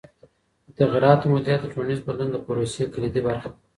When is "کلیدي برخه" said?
2.93-3.47